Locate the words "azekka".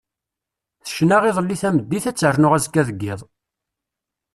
2.57-2.83